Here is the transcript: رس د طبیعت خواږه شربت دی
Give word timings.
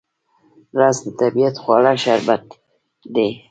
رس 0.79 0.97
د 1.05 1.07
طبیعت 1.21 1.55
خواږه 1.63 1.93
شربت 2.03 2.43
دی 3.15 3.29